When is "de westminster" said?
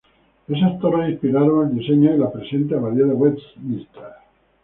3.05-4.01